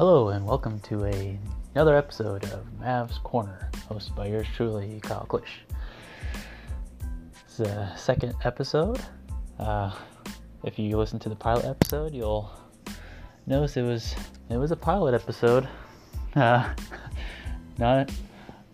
Hello 0.00 0.30
and 0.30 0.46
welcome 0.46 0.80
to 0.80 1.04
a, 1.04 1.38
another 1.74 1.94
episode 1.94 2.42
of 2.44 2.64
Mavs 2.80 3.22
Corner, 3.22 3.68
hosted 3.86 4.16
by 4.16 4.28
yours 4.28 4.46
truly, 4.56 4.98
Kyle 5.02 5.26
Klish. 5.28 5.60
It's 7.44 7.58
the 7.58 7.94
second 7.96 8.34
episode. 8.44 8.98
Uh, 9.58 9.94
if 10.64 10.78
you 10.78 10.96
listen 10.96 11.18
to 11.18 11.28
the 11.28 11.36
pilot 11.36 11.66
episode, 11.66 12.14
you'll 12.14 12.50
notice 13.46 13.76
it 13.76 13.82
was 13.82 14.14
it 14.48 14.56
was 14.56 14.70
a 14.70 14.76
pilot 14.76 15.12
episode. 15.12 15.68
Uh, 16.34 16.72
not 17.78 18.10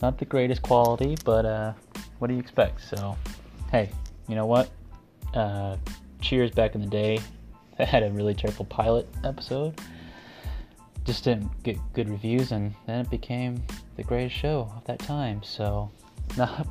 not 0.01 0.19
the 0.19 0.27
greatest 0.27 0.63
quality, 0.63 1.17
but 1.25 1.45
uh, 1.45 1.73
what 2.21 2.29
do 2.29 2.35
you 2.35 2.41
expect? 2.41 2.83
So, 2.83 3.19
hey, 3.73 3.91
you 4.29 4.37
know 4.37 4.47
what? 4.47 4.71
Uh, 5.35 5.77
cheers 6.21 6.53
back 6.53 6.77
in 6.77 6.81
the 6.83 6.87
day. 6.87 7.19
I 7.81 7.85
had 7.85 8.05
a 8.05 8.13
really 8.13 8.35
terrible 8.35 8.67
pilot 8.67 9.09
episode 9.25 9.77
just 11.07 11.25
didn't 11.25 11.63
get 11.63 11.79
good 11.95 12.11
reviews, 12.11 12.53
and 12.53 12.75
then 12.87 13.01
it 13.01 13.11
became 13.11 13.63
the 13.97 14.03
greatest 14.03 14.37
show 14.37 14.71
of 14.77 14.85
that 14.85 14.99
time. 14.99 15.43
So, 15.43 15.91
not 16.37 16.67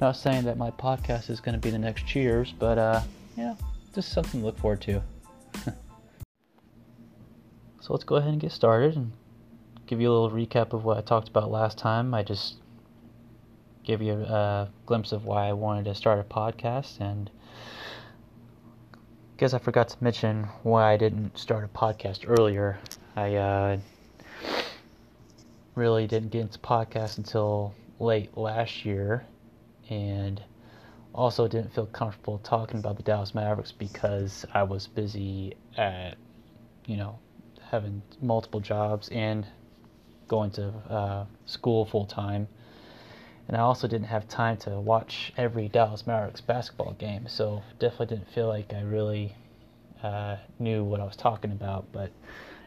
not 0.00 0.16
saying 0.16 0.44
that 0.44 0.56
my 0.56 0.70
podcast 0.72 1.30
is 1.30 1.40
going 1.40 1.54
to 1.54 1.60
be 1.60 1.70
the 1.70 1.78
next 1.78 2.06
Cheers, 2.06 2.52
but 2.58 2.76
uh, 2.76 3.00
yeah, 3.36 3.54
just 3.94 4.12
something 4.12 4.40
to 4.40 4.46
look 4.46 4.58
forward 4.58 4.80
to. 4.82 5.02
so 7.80 7.92
let's 7.92 8.04
go 8.04 8.16
ahead 8.16 8.32
and 8.32 8.40
get 8.40 8.52
started 8.52 8.96
and 8.96 9.12
give 9.86 10.00
you 10.00 10.10
a 10.10 10.12
little 10.12 10.30
recap 10.30 10.72
of 10.72 10.84
what 10.84 10.98
I 10.98 11.00
talked 11.00 11.28
about 11.28 11.50
last 11.50 11.78
time. 11.78 12.14
I 12.14 12.22
just 12.22 12.56
gave 13.84 14.02
you 14.02 14.12
a, 14.12 14.16
a 14.24 14.68
glimpse 14.86 15.12
of 15.12 15.24
why 15.24 15.48
I 15.48 15.52
wanted 15.52 15.86
to 15.86 15.94
start 15.94 16.20
a 16.20 16.24
podcast 16.24 17.00
and 17.00 17.30
guess 19.38 19.54
I 19.54 19.58
forgot 19.58 19.88
to 19.88 19.96
mention 20.00 20.48
why 20.62 20.92
I 20.92 20.96
didn't 20.96 21.38
start 21.38 21.64
a 21.64 21.68
podcast 21.68 22.24
earlier. 22.28 22.78
I 23.18 23.34
uh, 23.34 23.78
really 25.74 26.06
didn't 26.06 26.30
get 26.30 26.42
into 26.42 26.58
podcasts 26.60 27.18
until 27.18 27.74
late 27.98 28.36
last 28.38 28.84
year, 28.84 29.26
and 29.90 30.40
also 31.12 31.48
didn't 31.48 31.74
feel 31.74 31.86
comfortable 31.86 32.38
talking 32.44 32.78
about 32.78 32.96
the 32.96 33.02
Dallas 33.02 33.34
Mavericks 33.34 33.72
because 33.72 34.46
I 34.54 34.62
was 34.62 34.86
busy 34.86 35.56
at, 35.76 36.16
you 36.86 36.96
know, 36.96 37.18
having 37.68 38.02
multiple 38.22 38.60
jobs 38.60 39.08
and 39.08 39.44
going 40.28 40.52
to 40.52 40.68
uh, 40.88 41.24
school 41.44 41.86
full 41.86 42.06
time. 42.06 42.46
And 43.48 43.56
I 43.56 43.60
also 43.60 43.88
didn't 43.88 44.06
have 44.06 44.28
time 44.28 44.58
to 44.58 44.78
watch 44.78 45.32
every 45.36 45.68
Dallas 45.68 46.06
Mavericks 46.06 46.40
basketball 46.40 46.92
game, 46.92 47.26
so 47.26 47.64
definitely 47.80 48.14
didn't 48.14 48.30
feel 48.30 48.46
like 48.46 48.72
I 48.72 48.82
really 48.82 49.34
uh, 50.04 50.36
knew 50.60 50.84
what 50.84 51.00
I 51.00 51.04
was 51.04 51.16
talking 51.16 51.50
about. 51.50 51.90
But 51.90 52.12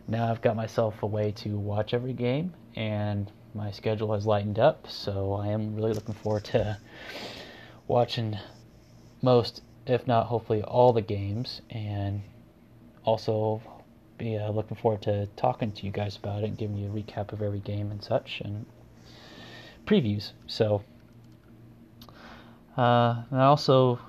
now 0.07 0.29
I've 0.29 0.41
got 0.41 0.55
myself 0.55 1.03
a 1.03 1.07
way 1.07 1.31
to 1.37 1.57
watch 1.57 1.93
every 1.93 2.13
game, 2.13 2.53
and 2.75 3.31
my 3.53 3.71
schedule 3.71 4.13
has 4.13 4.25
lightened 4.25 4.59
up, 4.59 4.87
so 4.89 5.33
I 5.33 5.47
am 5.47 5.75
really 5.75 5.93
looking 5.93 6.15
forward 6.15 6.45
to 6.45 6.77
watching 7.87 8.37
most, 9.21 9.61
if 9.85 10.07
not 10.07 10.27
hopefully 10.27 10.63
all 10.63 10.93
the 10.93 11.01
games, 11.01 11.61
and 11.69 12.21
also 13.03 13.61
be 14.17 14.37
uh, 14.37 14.51
looking 14.51 14.77
forward 14.77 15.01
to 15.01 15.27
talking 15.35 15.71
to 15.71 15.85
you 15.85 15.91
guys 15.91 16.15
about 16.15 16.43
it 16.43 16.47
and 16.47 16.57
giving 16.57 16.77
you 16.77 16.89
a 16.89 16.93
recap 16.93 17.33
of 17.33 17.41
every 17.41 17.59
game 17.59 17.91
and 17.91 18.03
such, 18.03 18.41
and 18.43 18.65
previews. 19.85 20.31
So, 20.47 20.83
uh, 22.77 23.23
I 23.31 23.41
also 23.43 23.99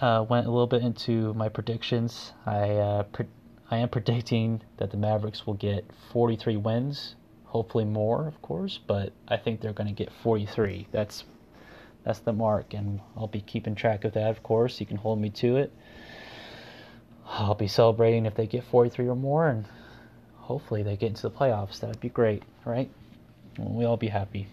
uh, 0.00 0.24
went 0.28 0.46
a 0.46 0.50
little 0.50 0.66
bit 0.66 0.82
into 0.82 1.34
my 1.34 1.48
predictions. 1.48 2.32
I 2.46 2.70
uh, 2.70 3.02
pre- 3.04 3.26
I 3.70 3.78
am 3.78 3.88
predicting 3.90 4.62
that 4.78 4.90
the 4.90 4.96
Mavericks 4.96 5.46
will 5.46 5.54
get 5.54 5.84
43 6.12 6.56
wins, 6.56 7.16
hopefully 7.44 7.84
more, 7.84 8.26
of 8.26 8.40
course, 8.40 8.78
but 8.86 9.12
I 9.28 9.36
think 9.36 9.60
they're 9.60 9.74
going 9.74 9.88
to 9.88 9.94
get 9.94 10.12
43. 10.22 10.88
That's 10.90 11.24
that's 12.04 12.20
the 12.20 12.32
mark, 12.32 12.72
and 12.72 13.00
I'll 13.16 13.26
be 13.26 13.42
keeping 13.42 13.74
track 13.74 14.04
of 14.04 14.14
that. 14.14 14.30
Of 14.30 14.42
course, 14.42 14.80
you 14.80 14.86
can 14.86 14.96
hold 14.96 15.20
me 15.20 15.28
to 15.30 15.56
it. 15.58 15.72
I'll 17.26 17.54
be 17.54 17.68
celebrating 17.68 18.24
if 18.24 18.34
they 18.34 18.46
get 18.46 18.64
43 18.64 19.08
or 19.08 19.16
more, 19.16 19.48
and 19.48 19.66
hopefully 20.36 20.82
they 20.82 20.96
get 20.96 21.08
into 21.08 21.22
the 21.22 21.30
playoffs. 21.30 21.80
That 21.80 21.88
would 21.88 22.00
be 22.00 22.08
great, 22.08 22.44
right? 22.64 22.90
We 23.58 23.84
all 23.84 23.98
be 23.98 24.08
happy. 24.08 24.46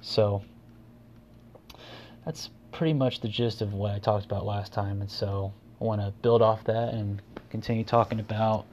So 0.00 0.42
that's 2.24 2.48
pretty 2.70 2.94
much 2.94 3.20
the 3.20 3.28
gist 3.28 3.60
of 3.60 3.74
what 3.74 3.92
I 3.92 3.98
talked 3.98 4.24
about 4.24 4.46
last 4.46 4.72
time, 4.72 5.02
and 5.02 5.10
so 5.10 5.52
I 5.78 5.84
want 5.84 6.00
to 6.00 6.14
build 6.22 6.40
off 6.40 6.64
that 6.64 6.94
and 6.94 7.20
continue 7.52 7.84
talking 7.84 8.18
about 8.18 8.64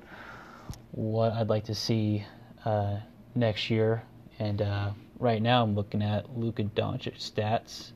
what 0.91 1.33
I'd 1.33 1.49
like 1.49 1.65
to 1.65 1.75
see 1.75 2.25
uh, 2.63 2.99
next 3.35 3.69
year. 3.69 4.01
And 4.39 4.61
uh, 4.61 4.91
right 5.19 5.41
now, 5.41 5.63
I'm 5.63 5.75
looking 5.75 6.01
at 6.01 6.35
Luka 6.35 6.63
Doncic 6.63 7.17
stats, 7.17 7.91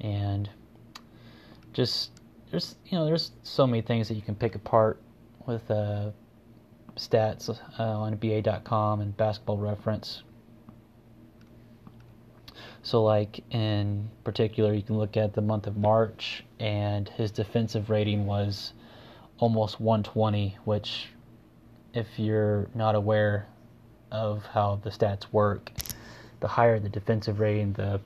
and 0.00 0.48
just 1.72 2.12
there's 2.50 2.76
you 2.86 2.96
know 2.96 3.04
there's 3.04 3.32
so 3.42 3.66
many 3.66 3.82
things 3.82 4.06
that 4.06 4.14
you 4.14 4.22
can 4.22 4.36
pick 4.36 4.54
apart 4.54 5.02
with 5.46 5.68
uh, 5.68 6.10
stats 6.94 7.50
uh, 7.50 7.82
on 7.82 8.16
NBA.com 8.16 9.00
and 9.00 9.16
Basketball 9.16 9.58
Reference. 9.58 10.22
So, 12.82 13.02
like 13.02 13.42
in 13.50 14.08
particular, 14.22 14.72
you 14.72 14.82
can 14.82 14.96
look 14.96 15.16
at 15.16 15.34
the 15.34 15.42
month 15.42 15.66
of 15.66 15.76
March, 15.76 16.44
and 16.60 17.08
his 17.08 17.32
defensive 17.32 17.90
rating 17.90 18.26
was 18.26 18.74
almost 19.38 19.80
120, 19.80 20.58
which, 20.64 21.08
if 21.94 22.06
you're 22.18 22.68
not 22.74 22.94
aware 22.94 23.46
of 24.10 24.44
how 24.46 24.80
the 24.82 24.90
stats 24.90 25.24
work, 25.32 25.70
the 26.40 26.48
higher 26.48 26.78
the 26.78 26.88
defensive 26.88 27.40
rating, 27.40 27.72
the 27.72 28.00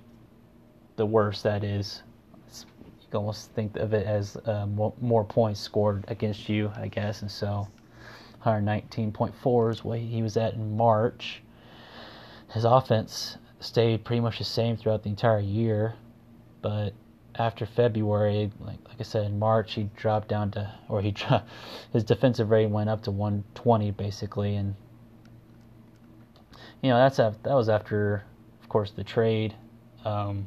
the 0.97 1.07
worse 1.07 1.43
that 1.43 1.65
is. 1.65 2.03
you 2.49 3.07
can 3.11 3.17
almost 3.19 3.51
think 3.53 3.77
of 3.77 3.95
it 3.95 4.07
as 4.07 4.37
uh, 4.47 4.67
more, 4.67 4.93
more, 5.01 5.25
points 5.25 5.59
scored 5.59 6.05
against 6.09 6.49
you, 6.49 6.71
I 6.77 6.89
guess. 6.89 7.23
And 7.23 7.31
so, 7.31 7.67
119.4 8.45 9.71
is 9.71 9.85
what 9.85 9.99
he 9.99 10.23
was 10.23 10.37
at 10.37 10.55
in 10.55 10.77
March. 10.77 11.43
His 12.51 12.65
offense 12.65 13.39
stayed 13.61 14.05
pretty 14.05 14.21
much 14.21 14.39
the 14.39 14.45
same 14.45 14.77
throughout 14.77 15.03
the 15.03 15.09
entire 15.09 15.41
year, 15.41 15.95
but 16.61 16.93
after 17.37 17.67
February, 17.67 18.51
like 18.61 18.79
like 18.89 19.01
I 19.01 19.03
said 19.03 19.25
in 19.25 19.39
March, 19.39 19.75
he 19.75 19.89
dropped 19.97 20.29
down 20.29 20.51
to, 20.53 20.73
or 20.89 21.01
he 21.01 21.15
his 21.93 22.05
defensive 22.05 22.51
rating 22.51 22.73
went 22.73 22.91
up 22.91 23.03
to 23.03 23.11
120 23.11 23.91
basically, 23.93 24.57
and 24.57 24.75
you 26.83 26.91
know 26.91 26.97
that's 26.97 27.17
that 27.17 27.39
was 27.45 27.69
after, 27.69 28.25
of 28.63 28.69
course, 28.69 28.91
the 28.91 29.05
trade. 29.05 29.55
Um, 30.05 30.47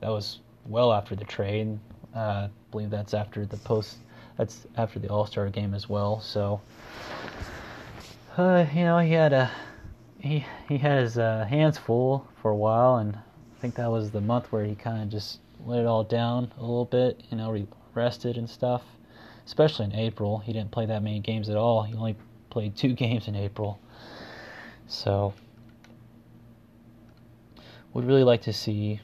that 0.00 0.10
was 0.10 0.40
well 0.66 0.92
after 0.92 1.16
the 1.16 1.24
trade. 1.24 1.78
Uh, 2.14 2.18
I 2.18 2.50
believe 2.70 2.90
that's 2.90 3.14
after 3.14 3.46
the 3.46 3.56
post. 3.58 3.98
That's 4.36 4.66
after 4.76 4.98
the 4.98 5.08
All 5.08 5.26
Star 5.26 5.48
game 5.48 5.72
as 5.74 5.88
well. 5.88 6.20
So, 6.20 6.60
uh, 8.36 8.66
you 8.74 8.84
know, 8.84 8.98
he 8.98 9.12
had 9.12 9.32
a 9.32 9.50
he 10.18 10.44
he 10.68 10.76
had 10.76 11.00
his 11.00 11.16
uh, 11.16 11.46
hands 11.48 11.78
full 11.78 12.26
for 12.42 12.50
a 12.50 12.56
while, 12.56 12.96
and 12.96 13.16
I 13.16 13.60
think 13.60 13.76
that 13.76 13.90
was 13.90 14.10
the 14.10 14.20
month 14.20 14.52
where 14.52 14.64
he 14.64 14.74
kind 14.74 15.02
of 15.02 15.08
just 15.08 15.38
let 15.66 15.80
it 15.80 15.86
all 15.86 16.04
down 16.04 16.52
a 16.58 16.60
little 16.60 16.84
bit, 16.84 17.22
you 17.30 17.36
know, 17.36 17.66
rested 17.94 18.36
and 18.36 18.48
stuff. 18.48 18.82
Especially 19.44 19.84
in 19.84 19.94
April, 19.94 20.38
he 20.38 20.52
didn't 20.52 20.70
play 20.70 20.86
that 20.86 21.02
many 21.02 21.20
games 21.20 21.48
at 21.48 21.56
all. 21.56 21.82
He 21.82 21.94
only 21.94 22.16
played 22.50 22.76
two 22.76 22.92
games 22.94 23.28
in 23.28 23.34
April. 23.34 23.78
So, 24.86 25.34
would 27.92 28.04
really 28.04 28.24
like 28.24 28.42
to 28.42 28.52
see 28.52 29.00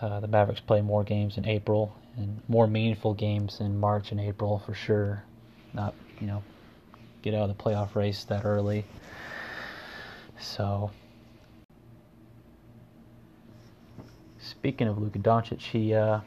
uh, 0.00 0.20
the 0.20 0.28
Mavericks 0.28 0.60
play 0.60 0.80
more 0.80 1.02
games 1.02 1.36
in 1.36 1.46
April 1.46 1.96
and 2.16 2.40
more 2.48 2.66
meaningful 2.66 3.14
games 3.14 3.60
in 3.60 3.78
March 3.78 4.12
and 4.12 4.20
April 4.20 4.62
for 4.64 4.74
sure. 4.74 5.24
Not, 5.72 5.94
you 6.20 6.26
know, 6.26 6.42
get 7.22 7.34
out 7.34 7.48
of 7.48 7.56
the 7.56 7.62
playoff 7.62 7.94
race 7.96 8.22
that 8.24 8.44
early. 8.44 8.84
So, 10.38 10.90
speaking 14.44 14.88
of 14.88 14.98
Luka 14.98 15.18
Doncic, 15.18 15.60
he 15.60 15.94
uh, 15.94 16.20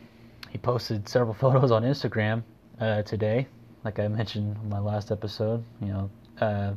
he 0.49 0.57
posted 0.57 1.07
several 1.07 1.33
photos 1.39 1.71
on 1.71 1.83
Instagram 1.83 2.43
uh, 2.79 3.03
today. 3.03 3.47
Like 3.83 3.99
I 3.99 4.07
mentioned 4.07 4.57
in 4.61 4.69
my 4.69 4.79
last 4.79 5.11
episode, 5.11 5.63
you 5.81 5.87
know, 5.87 6.09
uh, 6.41 6.73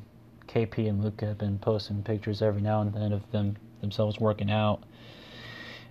KP 0.46 0.88
and 0.88 1.02
Luka 1.02 1.26
have 1.26 1.38
been 1.38 1.58
posting 1.58 2.02
pictures 2.02 2.42
every 2.42 2.60
now 2.60 2.82
and 2.82 2.92
then 2.92 3.12
of 3.12 3.28
them 3.32 3.56
themselves 3.80 4.20
working 4.20 4.50
out, 4.50 4.82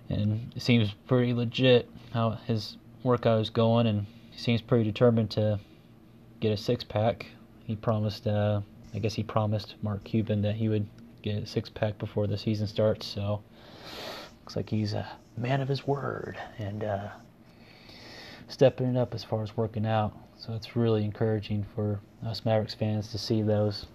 and 0.08 0.52
it 0.54 0.62
seems 0.62 0.94
pretty 1.06 1.34
legit 1.34 1.88
how 2.12 2.30
his 2.46 2.76
workout 3.02 3.40
is 3.40 3.50
going, 3.50 3.86
and 3.86 4.06
he 4.30 4.38
seems 4.38 4.62
pretty 4.62 4.84
determined 4.84 5.30
to 5.32 5.58
get 6.40 6.52
a 6.52 6.56
six 6.56 6.84
pack. 6.84 7.26
He 7.64 7.76
promised, 7.76 8.26
uh, 8.26 8.60
I 8.94 8.98
guess 8.98 9.14
he 9.14 9.22
promised 9.22 9.74
Mark 9.82 10.04
Cuban 10.04 10.42
that 10.42 10.54
he 10.54 10.68
would 10.68 10.86
get 11.22 11.42
a 11.42 11.46
six 11.46 11.68
pack 11.68 11.98
before 11.98 12.26
the 12.26 12.38
season 12.38 12.66
starts. 12.66 13.06
So 13.06 13.42
looks 14.50 14.56
like 14.56 14.70
he's 14.70 14.94
a 14.94 15.06
man 15.36 15.60
of 15.60 15.68
his 15.68 15.86
word 15.86 16.36
and 16.58 16.82
uh, 16.82 17.08
stepping 18.48 18.96
it 18.96 18.98
up 18.98 19.14
as 19.14 19.22
far 19.22 19.44
as 19.44 19.56
working 19.56 19.86
out. 19.86 20.12
So 20.38 20.54
it's 20.54 20.74
really 20.74 21.04
encouraging 21.04 21.64
for 21.76 22.00
us 22.26 22.44
Mavericks 22.44 22.74
fans 22.74 23.12
to 23.12 23.18
see 23.18 23.42
those 23.42 23.86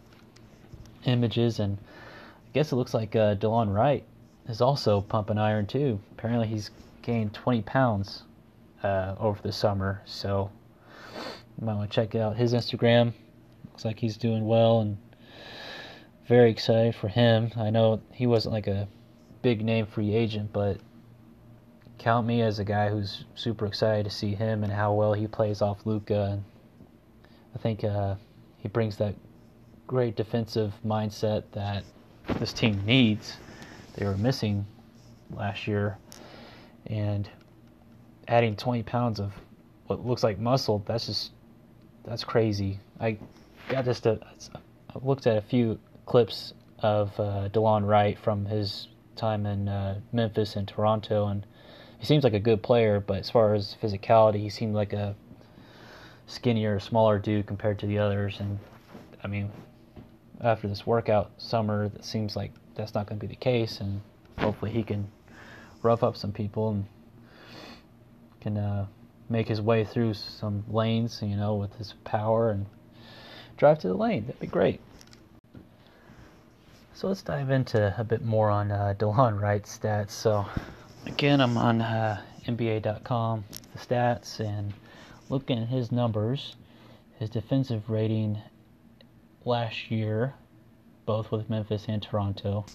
images, 1.03 1.59
and 1.59 1.77
I 1.77 2.51
guess 2.53 2.71
it 2.71 2.77
looks 2.77 2.93
like 2.93 3.17
uh, 3.17 3.35
Delon 3.35 3.75
Wright 3.75 4.05
is 4.47 4.61
also 4.61 5.01
pumping 5.01 5.37
iron 5.37 5.65
too. 5.65 5.99
Apparently, 6.13 6.47
he's 6.47 6.71
gained 7.01 7.33
20 7.33 7.61
pounds 7.63 8.23
uh, 8.81 9.15
over 9.19 9.41
the 9.41 9.51
summer, 9.51 10.01
so 10.05 10.49
you 11.59 11.65
might 11.65 11.75
want 11.75 11.91
to 11.91 11.93
check 11.93 12.15
out 12.15 12.37
his 12.37 12.53
Instagram. 12.53 13.11
Looks 13.71 13.83
like 13.83 13.99
he's 13.99 14.15
doing 14.15 14.47
well, 14.47 14.79
and 14.79 14.95
very 16.29 16.49
excited 16.49 16.95
for 16.95 17.09
him. 17.09 17.51
I 17.57 17.71
know 17.71 17.99
he 18.13 18.25
wasn't 18.25 18.53
like 18.53 18.67
a 18.67 18.87
big 19.45 19.63
name 19.63 19.85
free 19.85 20.11
agent, 20.11 20.51
but 20.51 20.79
count 21.99 22.25
me 22.25 22.41
as 22.41 22.57
a 22.57 22.63
guy 22.63 22.89
who's 22.89 23.25
super 23.35 23.67
excited 23.67 24.03
to 24.03 24.09
see 24.09 24.33
him 24.33 24.63
and 24.63 24.73
how 24.73 24.91
well 24.91 25.13
he 25.13 25.27
plays 25.27 25.61
off 25.61 25.85
Luka. 25.85 26.41
I 27.53 27.57
think 27.59 27.83
uh, 27.83 28.15
he 28.57 28.69
brings 28.69 28.97
that 28.97 29.13
great 29.85 30.15
defensive 30.15 30.73
mindset 30.83 31.43
that 31.51 31.83
this 32.39 32.53
team 32.53 32.83
needs. 32.87 33.37
They 33.93 34.07
were 34.07 34.17
missing 34.17 34.65
last 35.29 35.67
year, 35.67 35.99
and 36.87 37.29
adding 38.27 38.55
20 38.55 38.81
pounds 38.81 39.19
of 39.19 39.31
what 39.85 40.03
looks 40.03 40.23
like 40.23 40.39
muscle, 40.39 40.83
that's 40.87 41.05
just 41.05 41.33
that's 42.03 42.23
crazy. 42.23 42.79
I 42.99 43.19
got 43.69 43.85
just 43.85 44.07
a 44.07 44.19
I 44.55 44.97
looked 45.03 45.27
at 45.27 45.37
a 45.37 45.41
few 45.41 45.77
clips 46.07 46.55
of 46.79 47.11
uh, 47.19 47.49
Delon 47.49 47.85
Wright 47.85 48.17
from 48.17 48.43
his 48.47 48.87
time 49.15 49.45
in 49.45 49.67
uh, 49.67 49.99
Memphis 50.11 50.55
and 50.55 50.67
Toronto, 50.67 51.27
and 51.27 51.45
he 51.99 52.05
seems 52.05 52.23
like 52.23 52.33
a 52.33 52.39
good 52.39 52.61
player. 52.61 52.99
But 52.99 53.19
as 53.19 53.29
far 53.29 53.53
as 53.53 53.75
physicality, 53.81 54.39
he 54.39 54.49
seemed 54.49 54.75
like 54.75 54.93
a 54.93 55.15
skinnier, 56.27 56.79
smaller 56.79 57.19
dude 57.19 57.45
compared 57.45 57.79
to 57.79 57.87
the 57.87 57.99
others. 57.99 58.39
And 58.39 58.59
I 59.23 59.27
mean, 59.27 59.51
after 60.41 60.67
this 60.67 60.85
workout 60.85 61.31
summer, 61.37 61.85
it 61.85 62.03
seems 62.03 62.35
like 62.35 62.51
that's 62.75 62.93
not 62.93 63.07
going 63.07 63.19
to 63.19 63.25
be 63.25 63.33
the 63.33 63.39
case, 63.39 63.79
and 63.79 64.01
hopefully 64.37 64.71
he 64.71 64.83
can 64.83 65.07
rough 65.81 66.03
up 66.03 66.17
some 66.17 66.31
people 66.31 66.71
and 66.71 66.85
can 68.41 68.57
uh, 68.57 68.85
make 69.29 69.47
his 69.47 69.61
way 69.61 69.83
through 69.83 70.13
some 70.13 70.63
lanes, 70.67 71.21
you 71.23 71.35
know, 71.35 71.55
with 71.55 71.73
his 71.75 71.93
power 72.03 72.51
and 72.51 72.65
drive 73.57 73.79
to 73.79 73.87
the 73.87 73.93
lane. 73.93 74.25
That'd 74.25 74.41
be 74.41 74.47
great. 74.47 74.81
So 76.95 77.09
let's 77.09 77.23
dive 77.23 77.49
into 77.49 77.93
a 77.99 78.05
bit 78.05 78.23
more 78.23 78.49
on 78.49 78.71
uh, 78.71 78.93
Delon 78.97 79.41
Wright's 79.41 79.77
stats. 79.77 80.11
So 80.11 80.45
again, 81.05 81.41
I'm 81.41 81.57
on 81.57 81.81
uh, 81.81 82.21
NBA.com, 82.47 83.43
the 83.73 83.79
stats, 83.79 84.39
and 84.39 84.73
looking 85.27 85.61
at 85.61 85.67
his 85.67 85.91
numbers, 85.91 86.55
his 87.19 87.29
defensive 87.29 87.89
rating 87.89 88.41
last 89.43 89.91
year, 89.91 90.35
both 91.05 91.31
with 91.31 91.49
Memphis 91.49 91.83
and 91.89 92.01
Toronto, 92.01 92.65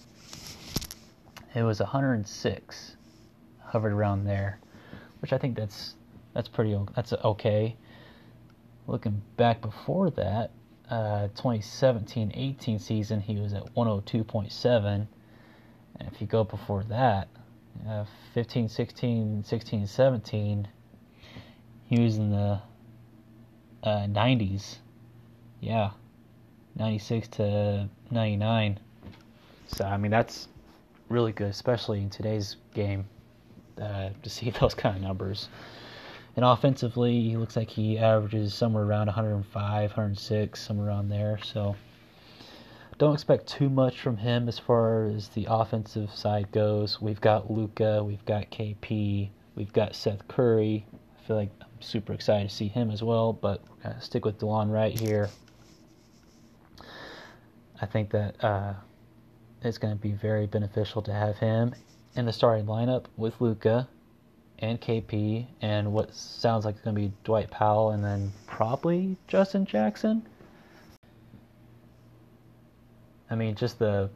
it 1.55 1.63
was 1.63 1.79
106, 1.79 2.95
hovered 3.65 3.91
around 3.91 4.25
there, 4.25 4.59
which 5.21 5.33
I 5.33 5.39
think 5.39 5.55
that's 5.55 5.95
that's 6.35 6.47
pretty 6.47 6.77
that's 6.95 7.11
okay. 7.11 7.75
Looking 8.85 9.23
back 9.35 9.61
before 9.61 10.11
that, 10.11 10.51
uh, 10.91 11.29
2017-18 11.35 12.79
season, 12.79 13.21
he 13.21 13.37
was 13.37 13.53
at 13.53 13.73
102.7, 13.73 14.85
and 14.85 15.07
if 16.11 16.19
you 16.19 16.27
go 16.27 16.43
before 16.43 16.83
that, 16.83 17.29
uh, 17.87 18.05
15, 18.33 18.67
16, 18.67 19.43
16, 19.43 19.87
17, 19.87 20.67
he 21.85 21.99
was 21.99 22.17
in 22.17 22.29
the 22.29 22.61
uh, 23.83 24.05
90s. 24.07 24.77
Yeah, 25.61 25.91
96 26.75 27.27
to 27.29 27.89
99. 28.09 28.79
So 29.67 29.85
I 29.85 29.97
mean 29.97 30.11
that's 30.11 30.47
really 31.09 31.31
good, 31.31 31.49
especially 31.49 32.01
in 32.01 32.09
today's 32.09 32.57
game, 32.73 33.05
uh, 33.81 34.09
to 34.21 34.29
see 34.29 34.49
those 34.59 34.73
kind 34.73 34.97
of 34.97 35.01
numbers. 35.01 35.49
And 36.35 36.45
offensively, 36.45 37.21
he 37.21 37.35
looks 37.35 37.55
like 37.55 37.69
he 37.69 37.97
averages 37.97 38.53
somewhere 38.53 38.83
around 38.83 39.07
105, 39.07 39.89
106, 39.89 40.61
somewhere 40.61 40.87
around 40.87 41.09
there. 41.09 41.37
So 41.43 41.75
don't 42.97 43.13
expect 43.13 43.47
too 43.47 43.69
much 43.69 43.99
from 43.99 44.17
him 44.17 44.47
as 44.47 44.57
far 44.57 45.05
as 45.05 45.27
the 45.29 45.47
offensive 45.49 46.09
side 46.13 46.51
goes. 46.51 47.01
We've 47.01 47.19
got 47.19 47.51
Luka, 47.51 48.03
we've 48.03 48.23
got 48.25 48.49
KP, 48.49 49.29
we've 49.55 49.73
got 49.73 49.93
Seth 49.93 50.25
Curry. 50.29 50.85
I 50.93 51.27
feel 51.27 51.35
like 51.35 51.49
I'm 51.61 51.81
super 51.81 52.13
excited 52.13 52.49
to 52.49 52.55
see 52.55 52.69
him 52.69 52.91
as 52.91 53.03
well, 53.03 53.33
but 53.33 53.61
we're 53.83 53.93
to 53.93 54.01
stick 54.01 54.23
with 54.23 54.39
Delon 54.39 54.71
Wright 54.71 54.97
here. 54.97 55.29
I 57.81 57.87
think 57.87 58.11
that 58.11 58.41
uh, 58.43 58.73
it's 59.63 59.79
going 59.79 59.93
to 59.93 60.01
be 60.01 60.11
very 60.11 60.45
beneficial 60.45 61.01
to 61.01 61.13
have 61.13 61.37
him 61.39 61.73
in 62.15 62.25
the 62.25 62.33
starting 62.33 62.67
lineup 62.67 63.05
with 63.17 63.41
Luka 63.41 63.87
and 64.61 64.79
KP 64.79 65.47
and 65.61 65.91
what 65.91 66.13
sounds 66.13 66.65
like 66.65 66.75
it's 66.75 66.83
going 66.83 66.95
to 66.95 67.01
be 67.01 67.11
Dwight 67.23 67.49
Powell 67.49 67.91
and 67.91 68.03
then 68.03 68.31
probably 68.45 69.17
Justin 69.27 69.65
Jackson. 69.65 70.25
I 73.29 73.35
mean, 73.35 73.55
just 73.55 73.79
the 73.79 74.09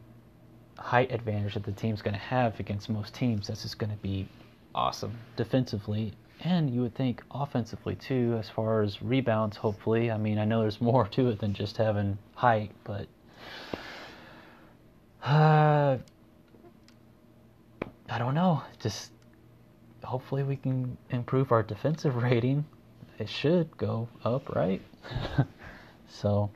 height 0.77 1.11
advantage 1.11 1.55
that 1.55 1.63
the 1.63 1.71
team's 1.71 2.01
going 2.01 2.13
to 2.13 2.19
have 2.19 2.59
against 2.59 2.89
most 2.89 3.13
teams, 3.15 3.47
that's 3.47 3.63
just 3.63 3.79
going 3.79 3.89
to 3.89 3.97
be 3.97 4.27
awesome 4.75 5.17
defensively. 5.35 6.13
And 6.41 6.69
you 6.69 6.81
would 6.81 6.93
think 6.93 7.23
offensively 7.31 7.95
too, 7.95 8.35
as 8.37 8.49
far 8.49 8.81
as 8.83 9.01
rebounds, 9.01 9.57
hopefully. 9.57 10.11
I 10.11 10.17
mean, 10.17 10.37
I 10.37 10.45
know 10.45 10.61
there's 10.61 10.81
more 10.81 11.07
to 11.07 11.29
it 11.29 11.39
than 11.39 11.53
just 11.53 11.77
having 11.77 12.17
height, 12.35 12.71
but. 12.83 13.07
Uh, 15.23 15.97
I 18.07 18.19
don't 18.19 18.35
know. 18.35 18.61
Just 18.79 19.11
hopefully 20.05 20.43
we 20.43 20.55
can 20.55 20.97
improve 21.09 21.51
our 21.51 21.63
defensive 21.63 22.15
rating. 22.23 22.65
It 23.17 23.29
should 23.29 23.75
go 23.77 24.07
up, 24.23 24.55
right? 24.55 24.81
so, 26.09 26.49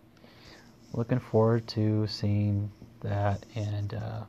looking 0.93 1.19
forward 1.19 1.67
to 1.69 2.07
seeing 2.07 2.71
that. 3.01 3.45
And 3.55 3.93
uh, 3.93 4.23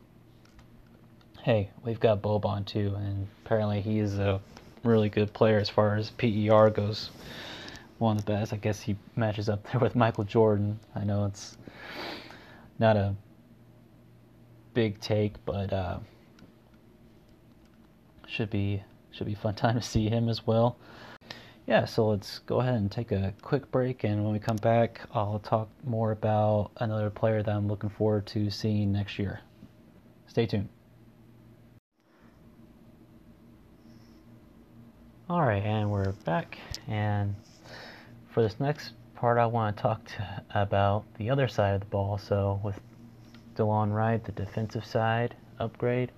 hey, 1.42 1.70
we've 1.84 2.00
got 2.00 2.22
Boban 2.22 2.64
too, 2.66 2.94
and 2.96 3.26
apparently 3.44 3.80
he 3.80 3.98
is 3.98 4.18
a 4.18 4.40
really 4.84 5.08
good 5.08 5.32
player 5.32 5.58
as 5.58 5.68
far 5.68 5.96
as 5.96 6.10
PER 6.10 6.70
goes. 6.70 7.10
One 7.98 8.16
of 8.16 8.24
the 8.24 8.32
best. 8.32 8.52
I 8.52 8.56
guess 8.56 8.80
he 8.80 8.96
matches 9.16 9.48
up 9.48 9.62
there 9.70 9.80
with 9.80 9.94
Michael 9.94 10.24
Jordan. 10.24 10.78
I 10.94 11.04
know 11.04 11.26
it's 11.26 11.56
not 12.78 12.96
a 12.96 13.14
big 14.72 15.00
take, 15.00 15.34
but 15.44 15.72
uh, 15.72 15.98
should 18.26 18.50
be 18.50 18.82
should 19.12 19.26
be 19.26 19.34
a 19.34 19.36
fun 19.36 19.54
time 19.56 19.74
to 19.76 19.82
see 19.82 20.08
him 20.08 20.28
as 20.28 20.46
well. 20.46 20.76
Yeah, 21.66 21.84
so 21.84 22.08
let's 22.08 22.40
go 22.40 22.60
ahead 22.60 22.74
and 22.74 22.90
take 22.90 23.12
a 23.12 23.32
quick 23.42 23.70
break, 23.70 24.02
and 24.02 24.24
when 24.24 24.32
we 24.32 24.38
come 24.40 24.56
back, 24.56 25.02
I'll 25.14 25.38
talk 25.38 25.68
more 25.84 26.10
about 26.10 26.72
another 26.78 27.10
player 27.10 27.42
that 27.42 27.54
I'm 27.54 27.68
looking 27.68 27.90
forward 27.90 28.26
to 28.28 28.50
seeing 28.50 28.90
next 28.90 29.18
year. 29.18 29.40
Stay 30.26 30.46
tuned. 30.46 30.68
All 35.28 35.42
right, 35.42 35.62
and 35.62 35.92
we're 35.92 36.10
back, 36.24 36.58
and 36.88 37.36
for 38.30 38.42
this 38.42 38.58
next 38.58 38.94
part, 39.14 39.38
I 39.38 39.46
want 39.46 39.76
to 39.76 39.82
talk 39.82 40.04
to, 40.06 40.42
about 40.54 41.04
the 41.18 41.30
other 41.30 41.46
side 41.46 41.74
of 41.74 41.80
the 41.80 41.86
ball. 41.86 42.18
So 42.18 42.60
with 42.64 42.80
Delon 43.54 43.92
Wright, 43.94 44.24
the 44.24 44.32
defensive 44.32 44.84
side 44.84 45.36
upgrade, 45.60 46.10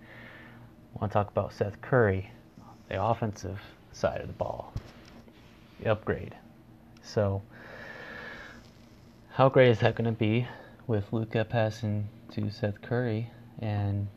I 0.94 1.00
want 1.00 1.12
to 1.12 1.14
talk 1.14 1.28
about 1.28 1.52
Seth 1.52 1.80
Curry, 1.82 2.30
the 2.92 3.02
offensive 3.02 3.58
side 3.92 4.20
of 4.20 4.26
the 4.26 4.34
ball, 4.34 4.72
the 5.80 5.90
upgrade. 5.90 6.34
So, 7.02 7.40
how 9.30 9.48
great 9.48 9.70
is 9.70 9.80
that 9.80 9.94
going 9.94 10.04
to 10.04 10.18
be 10.18 10.46
with 10.86 11.10
Luka 11.10 11.46
passing 11.46 12.06
to 12.32 12.50
Seth 12.50 12.82
Curry 12.82 13.30
and, 13.60 14.08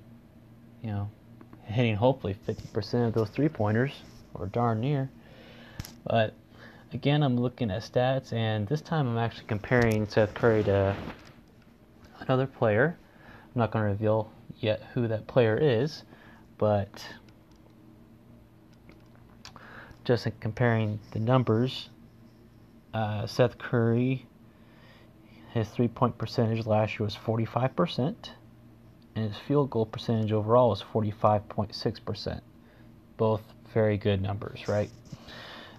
you 0.83 0.89
know, 0.89 1.09
hitting 1.63 1.95
hopefully 1.95 2.35
50% 2.47 3.07
of 3.07 3.13
those 3.13 3.29
three 3.29 3.47
pointers, 3.47 3.93
or 4.33 4.47
darn 4.47 4.81
near. 4.81 5.09
But 6.03 6.33
again, 6.91 7.23
I'm 7.23 7.39
looking 7.39 7.71
at 7.71 7.81
stats, 7.81 8.33
and 8.33 8.67
this 8.67 8.81
time 8.81 9.07
I'm 9.07 9.17
actually 9.17 9.47
comparing 9.47 10.05
Seth 10.09 10.33
Curry 10.33 10.65
to 10.65 10.93
another 12.19 12.45
player. 12.45 12.97
I'm 13.23 13.59
not 13.59 13.71
going 13.71 13.85
to 13.85 13.89
reveal 13.91 14.29
yet 14.59 14.83
who 14.93 15.07
that 15.07 15.27
player 15.27 15.57
is, 15.57 16.03
but 16.57 17.05
just 20.05 20.27
comparing 20.39 20.99
the 21.11 21.19
numbers, 21.19 21.89
uh, 22.93 23.25
Seth 23.25 23.57
Curry, 23.57 24.25
his 25.51 25.67
three 25.69 25.87
point 25.87 26.17
percentage 26.17 26.65
last 26.65 26.97
year 26.99 27.05
was 27.05 27.15
45%, 27.15 28.15
and 29.15 29.27
his 29.27 29.37
field 29.37 29.69
goal 29.71 29.85
percentage 29.85 30.31
overall 30.31 30.69
was 30.69 30.83
45.6%. 30.83 32.41
Both 33.17 33.41
very 33.73 33.97
good 33.97 34.21
numbers, 34.21 34.67
right? 34.67 34.89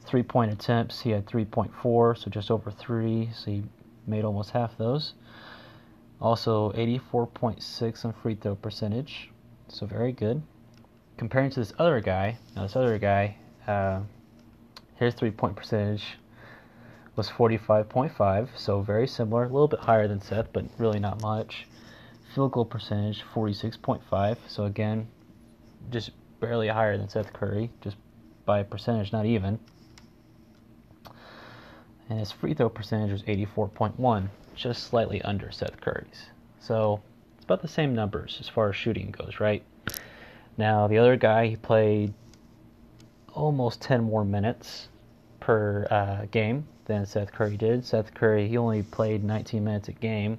Three 0.05 0.23
point 0.23 0.53
attempts, 0.53 1.01
he 1.01 1.11
had 1.11 1.27
3.4, 1.27 2.19
so 2.19 2.31
just 2.31 2.51
over 2.51 2.71
three, 2.71 3.31
so 3.35 3.51
he 3.51 3.63
made 4.07 4.25
almost 4.25 4.51
half 4.51 4.77
those. 4.77 5.15
Also 6.21 6.73
84.6 6.73 8.05
on 8.05 8.13
free 8.13 8.35
throw 8.35 8.55
percentage, 8.57 9.31
so 9.69 9.87
very 9.87 10.13
good. 10.13 10.43
Comparing 11.17 11.51
to 11.51 11.61
this 11.61 11.73
other 11.79 12.01
guy, 12.01 12.39
now 12.55 12.63
this 12.63 12.77
other 12.77 12.99
guy, 12.99 13.37
uh, 13.67 14.01
his 14.97 15.15
three 15.15 15.31
point 15.31 15.57
percentage 15.57 16.19
was 17.15 17.31
45.5, 17.31 18.49
so 18.57 18.83
very 18.83 19.07
similar, 19.09 19.45
a 19.45 19.49
little 19.49 19.69
bit 19.69 19.81
higher 19.81 20.07
than 20.07 20.21
Seth, 20.21 20.53
but 20.53 20.67
really 20.79 20.99
not 20.99 21.23
much. 21.23 21.67
Field 22.35 22.53
goal 22.53 22.65
percentage 22.65 23.23
46.5, 23.35 24.37
so 24.47 24.65
again, 24.65 25.09
just 25.91 26.11
barely 26.41 26.69
higher 26.69 26.99
than 26.99 27.09
Seth 27.09 27.33
Curry, 27.33 27.71
just 27.81 27.97
by 28.45 28.63
percentage, 28.63 29.13
not 29.13 29.25
even. 29.25 29.59
And 32.09 32.19
his 32.19 32.31
free 32.31 32.55
throw 32.55 32.69
percentage 32.69 33.13
was 33.13 33.23
84.1, 33.23 34.29
just 34.55 34.85
slightly 34.85 35.23
under 35.23 35.51
Seth 35.51 35.81
Curry's. 35.81 36.27
So 36.61 37.03
it's 37.37 37.45
about 37.45 37.63
the 37.63 37.69
same 37.69 37.95
numbers 37.95 38.37
as 38.41 38.49
far 38.49 38.69
as 38.69 38.77
shooting 38.77 39.11
goes, 39.11 39.41
right? 39.41 39.65
Now, 40.59 40.87
the 40.87 40.99
other 40.99 41.17
guy, 41.17 41.49
he 41.49 41.57
played 41.57 42.15
almost 43.37 43.81
10 43.83 44.03
more 44.03 44.25
minutes 44.25 44.89
per 45.41 45.87
uh, 45.91 46.27
game 46.31 46.67
than 46.87 47.07
Seth 47.07 47.31
Curry 47.33 47.57
did. 47.57 47.85
Seth 47.85 48.15
Curry, 48.15 48.49
he 48.49 48.57
only 48.57 48.83
played 48.83 49.23
19 49.23 49.63
minutes 49.63 49.89
a 49.89 49.93
game. 49.93 50.39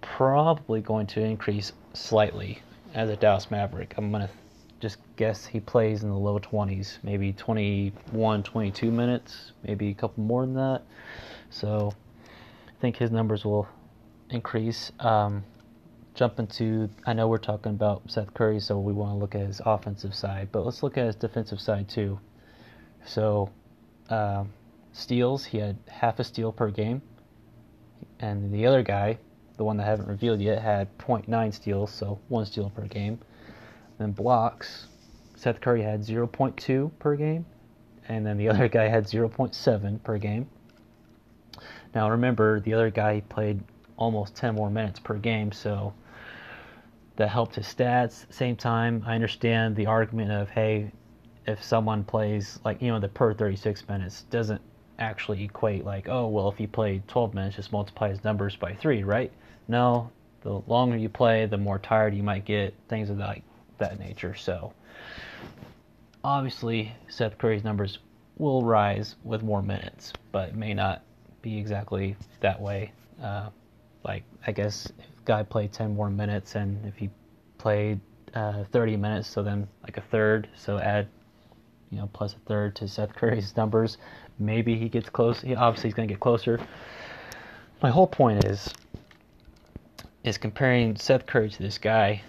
Probably 0.00 0.80
going 0.80 1.06
to 1.08 1.20
increase 1.20 1.72
slightly 1.92 2.62
as 2.94 3.10
a 3.10 3.16
Dallas 3.16 3.50
Maverick. 3.50 3.94
I'm 3.96 4.10
going 4.10 4.26
to 4.26 4.30
just 4.80 4.98
guess 5.16 5.44
he 5.44 5.60
plays 5.60 6.02
in 6.02 6.08
the 6.08 6.16
low 6.16 6.38
20s, 6.38 6.98
maybe 7.02 7.32
21, 7.34 8.42
22 8.42 8.90
minutes, 8.90 9.52
maybe 9.62 9.90
a 9.90 9.94
couple 9.94 10.24
more 10.24 10.46
than 10.46 10.54
that. 10.54 10.82
So 11.50 11.92
I 12.26 12.80
think 12.80 12.96
his 12.96 13.10
numbers 13.10 13.44
will 13.44 13.68
increase. 14.30 14.90
Um, 14.98 15.44
jump 16.20 16.38
into, 16.38 16.90
I 17.06 17.14
know 17.14 17.28
we're 17.28 17.38
talking 17.38 17.72
about 17.72 18.02
Seth 18.10 18.34
Curry, 18.34 18.60
so 18.60 18.78
we 18.78 18.92
want 18.92 19.12
to 19.12 19.16
look 19.16 19.34
at 19.34 19.40
his 19.40 19.62
offensive 19.64 20.14
side, 20.14 20.50
but 20.52 20.66
let's 20.66 20.82
look 20.82 20.98
at 20.98 21.06
his 21.06 21.16
defensive 21.16 21.58
side 21.58 21.88
too. 21.88 22.20
So, 23.06 23.48
uh, 24.10 24.44
steals, 24.92 25.46
he 25.46 25.56
had 25.56 25.78
half 25.88 26.18
a 26.18 26.24
steal 26.24 26.52
per 26.52 26.70
game. 26.70 27.00
And 28.18 28.52
the 28.52 28.66
other 28.66 28.82
guy, 28.82 29.16
the 29.56 29.64
one 29.64 29.78
that 29.78 29.86
I 29.86 29.86
haven't 29.88 30.08
revealed 30.08 30.42
yet, 30.42 30.60
had 30.60 30.98
0.9 30.98 31.54
steals, 31.54 31.90
so 31.90 32.18
one 32.28 32.44
steal 32.44 32.68
per 32.68 32.84
game. 32.84 33.18
Then 33.96 34.12
blocks, 34.12 34.88
Seth 35.36 35.62
Curry 35.62 35.80
had 35.80 36.00
0.2 36.02 36.90
per 36.98 37.16
game, 37.16 37.46
and 38.08 38.26
then 38.26 38.36
the 38.36 38.48
other 38.50 38.68
guy 38.68 38.88
had 38.88 39.04
0.7 39.04 40.02
per 40.02 40.18
game. 40.18 40.50
Now 41.94 42.10
remember, 42.10 42.60
the 42.60 42.74
other 42.74 42.90
guy 42.90 43.22
played 43.30 43.62
almost 43.96 44.36
10 44.36 44.54
more 44.54 44.68
minutes 44.68 45.00
per 45.00 45.14
game, 45.14 45.50
so 45.50 45.94
that 47.20 47.28
helped 47.28 47.54
his 47.54 47.66
stats. 47.66 48.24
Same 48.32 48.56
time, 48.56 49.04
I 49.06 49.14
understand 49.14 49.76
the 49.76 49.84
argument 49.84 50.32
of 50.32 50.48
hey, 50.48 50.90
if 51.46 51.62
someone 51.62 52.02
plays 52.02 52.58
like 52.64 52.80
you 52.80 52.88
know 52.88 52.98
the 52.98 53.08
per 53.08 53.34
36 53.34 53.86
minutes 53.90 54.22
doesn't 54.30 54.62
actually 54.98 55.44
equate 55.44 55.84
like 55.84 56.08
oh 56.08 56.28
well 56.28 56.48
if 56.48 56.56
he 56.56 56.66
played 56.66 57.06
12 57.08 57.34
minutes 57.34 57.56
just 57.56 57.72
multiply 57.72 58.08
his 58.08 58.24
numbers 58.24 58.56
by 58.56 58.74
three, 58.74 59.02
right? 59.02 59.30
No, 59.68 60.10
the 60.40 60.62
longer 60.66 60.96
you 60.96 61.10
play, 61.10 61.44
the 61.44 61.58
more 61.58 61.78
tired 61.78 62.14
you 62.14 62.22
might 62.22 62.46
get, 62.46 62.72
things 62.88 63.10
of 63.10 63.18
that 63.18 63.42
that 63.76 63.98
nature. 63.98 64.34
So 64.34 64.72
obviously 66.24 66.90
Seth 67.08 67.36
Curry's 67.36 67.64
numbers 67.64 67.98
will 68.38 68.62
rise 68.62 69.16
with 69.24 69.42
more 69.42 69.60
minutes, 69.60 70.14
but 70.32 70.56
may 70.56 70.72
not 70.72 71.02
be 71.42 71.58
exactly 71.58 72.16
that 72.40 72.58
way. 72.58 72.92
Uh, 73.22 73.50
like 74.04 74.22
I 74.46 74.52
guess 74.52 74.90
guy 75.30 75.44
played 75.44 75.72
10 75.72 75.94
more 75.94 76.10
minutes 76.10 76.56
and 76.56 76.84
if 76.84 76.96
he 76.96 77.08
played 77.56 78.00
uh, 78.34 78.64
30 78.72 78.96
minutes, 78.96 79.28
so 79.28 79.42
then 79.42 79.68
like 79.84 79.96
a 79.96 80.00
third, 80.00 80.48
so 80.56 80.78
add 80.78 81.06
you 81.90 81.98
know 81.98 82.08
plus 82.12 82.34
a 82.34 82.38
third 82.48 82.74
to 82.76 82.88
Seth 82.88 83.14
Curry's 83.14 83.56
numbers, 83.62 83.98
maybe 84.38 84.76
he 84.76 84.88
gets 84.88 85.08
close. 85.08 85.40
He 85.40 85.54
obviously 85.54 85.88
he's 85.88 85.94
going 85.94 86.08
to 86.08 86.12
get 86.14 86.20
closer. 86.20 86.58
My 87.80 87.90
whole 87.90 88.08
point 88.08 88.44
is 88.44 88.74
is 90.24 90.36
comparing 90.36 90.96
Seth 90.96 91.26
Curry 91.26 91.48
to 91.48 91.62
this 91.62 91.78
guy 91.78 92.22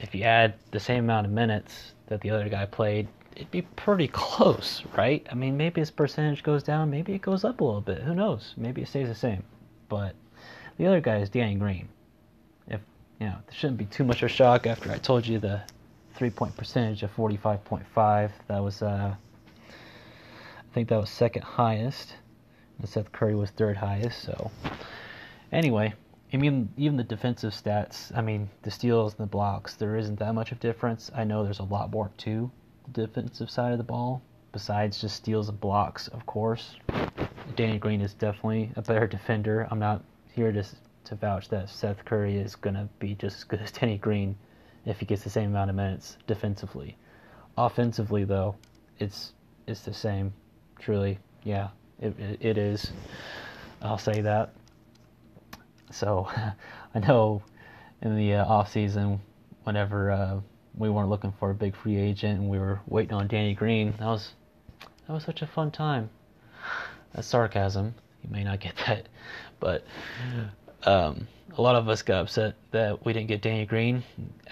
if 0.00 0.14
you 0.14 0.22
add 0.22 0.54
the 0.70 0.80
same 0.80 1.04
amount 1.04 1.26
of 1.26 1.32
minutes 1.32 1.92
that 2.06 2.20
the 2.20 2.30
other 2.30 2.48
guy 2.48 2.64
played, 2.64 3.08
it'd 3.36 3.50
be 3.50 3.62
pretty 3.62 4.08
close, 4.08 4.82
right? 4.96 5.26
I 5.30 5.34
mean, 5.34 5.56
maybe 5.56 5.80
his 5.80 5.90
percentage 5.90 6.42
goes 6.42 6.62
down, 6.62 6.90
maybe 6.90 7.12
it 7.12 7.22
goes 7.22 7.44
up 7.44 7.60
a 7.60 7.64
little 7.64 7.80
bit. 7.80 8.02
Who 8.02 8.14
knows? 8.14 8.54
Maybe 8.56 8.82
it 8.82 8.88
stays 8.88 9.08
the 9.08 9.14
same. 9.14 9.42
But 9.88 10.14
the 10.78 10.86
other 10.86 11.00
guy 11.00 11.18
is 11.18 11.28
Danny 11.28 11.56
Green. 11.56 11.88
You 13.20 13.26
know, 13.26 13.36
there 13.46 13.54
shouldn't 13.54 13.78
be 13.78 13.84
too 13.84 14.04
much 14.04 14.22
of 14.22 14.30
a 14.30 14.32
shock 14.32 14.66
after 14.66 14.90
I 14.90 14.96
told 14.96 15.26
you 15.26 15.38
the 15.38 15.60
three-point 16.14 16.56
percentage 16.56 17.02
of 17.02 17.14
45.5. 17.14 18.30
That 18.48 18.64
was, 18.64 18.80
uh, 18.80 19.14
I 19.68 20.74
think 20.74 20.88
that 20.88 20.98
was 20.98 21.10
second 21.10 21.42
highest, 21.42 22.14
and 22.78 22.88
Seth 22.88 23.12
Curry 23.12 23.34
was 23.34 23.50
third 23.50 23.76
highest. 23.76 24.22
So, 24.22 24.50
anyway, 25.52 25.92
I 26.32 26.38
mean, 26.38 26.70
even 26.78 26.96
the 26.96 27.04
defensive 27.04 27.52
stats, 27.52 28.16
I 28.16 28.22
mean, 28.22 28.48
the 28.62 28.70
steals 28.70 29.14
and 29.18 29.26
the 29.26 29.30
blocks, 29.30 29.74
there 29.74 29.96
isn't 29.96 30.18
that 30.20 30.34
much 30.34 30.50
of 30.50 30.58
difference. 30.58 31.10
I 31.14 31.24
know 31.24 31.44
there's 31.44 31.58
a 31.58 31.64
lot 31.64 31.90
more 31.90 32.10
to 32.18 32.50
the 32.90 33.06
defensive 33.06 33.50
side 33.50 33.72
of 33.72 33.78
the 33.78 33.84
ball, 33.84 34.22
besides 34.52 34.98
just 34.98 35.16
steals 35.16 35.50
and 35.50 35.60
blocks, 35.60 36.08
of 36.08 36.24
course. 36.24 36.76
Danny 37.54 37.78
Green 37.78 38.00
is 38.00 38.14
definitely 38.14 38.70
a 38.76 38.82
better 38.82 39.06
defender. 39.06 39.68
I'm 39.70 39.78
not 39.78 40.02
here 40.32 40.52
to, 40.52 40.64
to 41.04 41.14
vouch 41.14 41.48
that 41.48 41.68
Seth 41.68 42.04
Curry 42.04 42.36
is 42.36 42.56
going 42.56 42.74
to 42.74 42.88
be 42.98 43.14
just 43.14 43.38
as 43.38 43.44
good 43.44 43.60
as 43.60 43.72
Danny 43.72 43.98
Green 43.98 44.36
if 44.84 45.00
he 45.00 45.06
gets 45.06 45.22
the 45.24 45.30
same 45.30 45.50
amount 45.50 45.70
of 45.70 45.76
minutes 45.76 46.16
defensively. 46.26 46.96
Offensively, 47.56 48.24
though, 48.24 48.56
it's 48.98 49.32
it's 49.66 49.82
the 49.82 49.94
same. 49.94 50.32
Truly, 50.78 51.18
yeah, 51.44 51.68
it, 52.00 52.14
it, 52.40 52.56
is. 52.56 52.92
I'll 53.82 53.98
say 53.98 54.22
that. 54.22 54.54
So 55.90 56.28
I 56.94 56.98
know 56.98 57.42
in 58.02 58.16
the 58.16 58.34
uh, 58.34 58.44
off 58.46 58.72
season, 58.72 59.20
whenever 59.64 60.10
uh, 60.10 60.40
we 60.76 60.88
weren't 60.88 61.10
looking 61.10 61.32
for 61.38 61.50
a 61.50 61.54
big 61.54 61.76
free 61.76 61.96
agent 61.96 62.40
and 62.40 62.48
we 62.48 62.58
were 62.58 62.80
waiting 62.86 63.14
on 63.14 63.28
Danny 63.28 63.54
Green, 63.54 63.92
that 63.98 64.06
was 64.06 64.32
that 65.06 65.12
was 65.12 65.24
such 65.24 65.42
a 65.42 65.46
fun 65.46 65.70
time. 65.70 66.08
That's 67.12 67.26
sarcasm. 67.26 67.94
You 68.22 68.30
may 68.30 68.44
not 68.44 68.60
get 68.60 68.74
that, 68.86 69.08
but 69.58 69.84
um, 70.84 71.26
a 71.56 71.62
lot 71.62 71.74
of 71.76 71.88
us 71.88 72.02
got 72.02 72.22
upset 72.22 72.54
that 72.70 73.04
we 73.04 73.12
didn't 73.12 73.28
get 73.28 73.42
Danny 73.42 73.66
Green. 73.66 74.02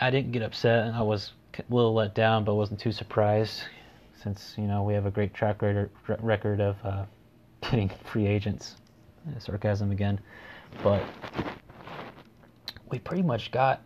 I 0.01 0.11
didn't 0.11 0.33
get 0.33 0.43
upset, 0.43 0.87
and 0.87 0.97
I 0.97 1.03
was 1.03 1.33
a 1.59 1.63
little 1.75 1.95
let 1.95 2.15
down, 2.15 2.45
but 2.45 2.55
wasn't 2.55 2.81
too 2.81 2.93
surprised 2.93 3.63
since 4.23 4.55
you 4.57 4.65
know 4.65 4.83
we 4.83 4.95
have 4.95 5.07
a 5.07 5.11
great 5.11 5.33
track 5.33 5.63
record 5.63 6.61
of 6.61 6.77
uh, 6.85 7.05
getting 7.63 7.91
free 8.05 8.27
agents. 8.27 8.77
Sarcasm 9.39 9.91
again 9.91 10.19
but 10.83 11.03
we 12.91 12.99
pretty 12.99 13.23
much 13.23 13.51
got 13.51 13.83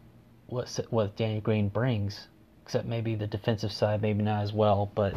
what 0.47 0.69
what 0.91 1.17
Danny 1.17 1.41
Green 1.41 1.69
brings, 1.69 2.29
except 2.65 2.87
maybe 2.87 3.15
the 3.15 3.27
defensive 3.27 3.73
side, 3.73 4.03
maybe 4.03 4.23
not 4.23 4.43
as 4.43 4.53
well. 4.53 4.91
But 4.95 5.15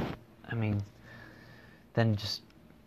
I 0.50 0.55
mean, 0.55 0.82
then 1.94 2.15
just 2.15 2.41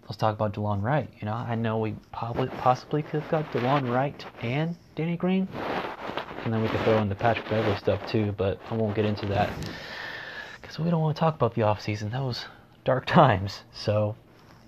let's 0.09 0.17
talk 0.17 0.35
about 0.35 0.55
Delon 0.55 0.83
Wright. 0.83 1.09
You 1.21 1.27
know, 1.27 1.35
I 1.35 1.55
know 1.55 1.79
we 1.79 1.95
probably 2.13 2.49
possibly 2.49 3.03
could 3.03 3.21
have 3.21 3.31
got 3.31 3.53
Delon 3.53 3.93
Wright 3.93 4.25
and 4.41 4.75
Danny 4.97 5.17
Green, 5.17 5.47
and 6.45 6.53
then 6.53 6.63
we 6.63 6.69
could 6.69 6.81
throw 6.81 6.99
in 6.99 7.11
the 7.11 7.15
Patrick 7.15 7.49
Beverley 7.49 7.77
stuff 7.77 8.05
too. 8.11 8.33
But 8.33 8.59
I 8.71 8.75
won't 8.75 8.95
get 8.95 9.05
into 9.05 9.27
that 9.27 9.51
because 10.61 10.79
we 10.79 10.91
don't 10.91 11.03
want 11.03 11.15
to 11.15 11.21
talk 11.21 11.35
about 11.35 11.55
the 11.55 11.63
off 11.63 11.83
season. 11.83 12.11
That 12.11 12.23
was 12.23 12.47
dark 12.85 13.05
times. 13.21 13.63
So 13.73 14.17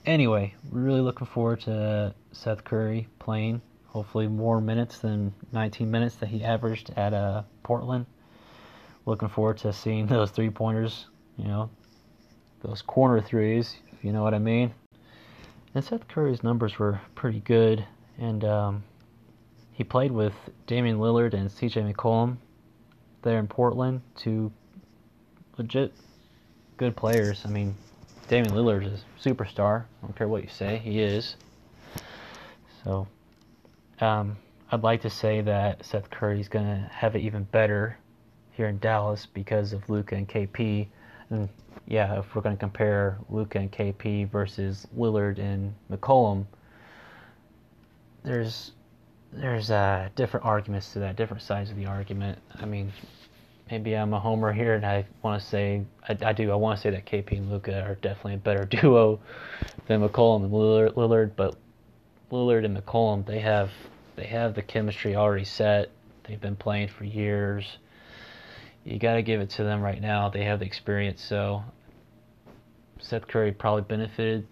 anyway, 0.05 0.55
really 0.71 1.01
looking 1.01 1.27
forward 1.27 1.61
to 1.63 2.15
Seth 2.33 2.63
Curry 2.65 3.09
playing 3.19 3.63
hopefully 3.87 4.29
more 4.29 4.61
minutes 4.61 4.99
than 4.99 5.33
19 5.53 5.91
minutes 5.91 6.17
that 6.17 6.29
he 6.29 6.45
averaged 6.45 6.91
at 6.97 7.15
uh, 7.15 7.43
Portland. 7.63 8.05
Looking 9.07 9.29
forward 9.29 9.57
to 9.59 9.73
seeing 9.73 10.07
those 10.07 10.31
three 10.31 10.51
pointers, 10.51 11.07
you 11.39 11.47
know, 11.47 11.71
those 12.63 12.83
corner 12.83 13.23
threes, 13.23 13.75
you 14.03 14.13
know 14.13 14.23
what 14.23 14.35
I 14.35 14.39
mean. 14.39 14.75
And 15.75 15.85
Seth 15.85 16.09
Curry's 16.09 16.43
numbers 16.43 16.79
were 16.79 17.01
pretty 17.15 17.41
good, 17.41 17.87
and 18.19 18.45
um, 18.45 18.85
he 19.73 19.85
played 19.85 20.11
with 20.11 20.35
Damian 20.67 20.99
Lillard 20.99 21.33
and 21.33 21.49
CJ 21.49 21.95
McCollum 21.95 22.39
there 23.23 23.39
in 23.39 23.47
Portland, 23.47 24.03
two 24.17 24.51
legit 25.57 25.93
good 26.77 26.97
players. 26.97 27.43
I 27.45 27.51
mean, 27.51 27.77
Damian 28.29 28.55
Lillard 28.55 28.85
is 28.85 29.03
a 29.03 29.29
superstar. 29.29 29.85
I 30.03 30.07
don't 30.07 30.17
care 30.17 30.29
what 30.29 30.43
you 30.43 30.49
say, 30.49 30.79
he 30.79 31.01
is. 31.01 31.37
So 32.83 33.07
um, 34.01 34.37
I'd 34.73 34.83
like 34.83 35.03
to 35.03 35.11
say 35.11 35.41
that 35.43 35.85
Seth 35.85 36.11
Curry's 36.11 36.49
going 36.49 36.67
to 36.67 36.91
have 36.93 37.15
it 37.15 37.21
even 37.21 37.45
better 37.45 37.97
here 38.53 38.67
in 38.67 38.79
Dallas 38.79 39.27
because 39.27 39.73
of 39.73 39.89
Luka 39.89 40.15
and 40.15 40.29
KP. 40.29 40.89
And 41.31 41.49
yeah, 41.87 42.19
if 42.19 42.35
we're 42.35 42.43
going 42.43 42.57
to 42.57 42.61
compare 42.61 43.19
Luka 43.29 43.59
and 43.59 43.71
KP 43.71 44.29
versus 44.31 44.87
Lillard 44.97 45.39
and 45.39 45.75
McCollum, 45.91 46.45
there's 48.23 48.73
there's 49.33 49.71
uh, 49.71 50.09
different 50.17 50.45
arguments 50.45 50.93
to 50.93 50.99
that, 51.01 51.17
different 51.17 51.43
sides 51.43 51.71
of 51.71 51.77
the 51.77 51.87
argument. 51.87 52.39
I 52.61 52.67
mean, 52.67 52.93
maybe 53.71 53.95
I'm 53.95 54.13
a 54.13 54.19
homer 54.19 54.53
here, 54.53 54.75
and 54.75 54.85
I 54.85 55.07
want 55.23 55.41
to 55.41 55.47
say 55.47 55.85
I, 56.09 56.17
I 56.23 56.33
do. 56.33 56.51
I 56.51 56.57
want 56.57 56.79
to 56.79 56.83
say 56.83 56.91
that 56.91 57.07
KP 57.07 57.39
and 57.39 57.51
Luka 57.51 57.83
are 57.83 57.95
definitely 57.97 58.35
a 58.35 58.39
better 58.39 58.65
duo 58.81 59.21
than 59.87 60.07
McCollum 60.07 60.45
and 60.45 60.53
Lillard, 60.53 61.31
but 61.37 61.57
Lillard 62.31 62.65
and 62.65 62.77
McCollum 62.77 63.27
they 63.27 63.41
have 63.41 63.71
they 64.17 64.27
have 64.27 64.55
the 64.55 64.63
chemistry 64.63 65.17
already 65.17 65.45
set. 65.45 65.91
They've 66.25 66.41
been 66.41 66.57
playing 66.57 66.89
for 66.89 67.05
years. 67.05 67.79
You 68.85 68.99
got 68.99 69.15
to 69.15 69.23
give 69.23 69.41
it 69.41 69.51
to 69.51 69.65
them 69.65 69.83
right 69.83 70.01
now. 70.01 70.31
They 70.31 70.45
have 70.45 70.61
the 70.61 70.67
experience. 70.67 71.23
So 71.23 71.63
Seth 72.99 73.27
Curry 73.29 73.53
probably 73.53 73.83
benefited 73.83 74.47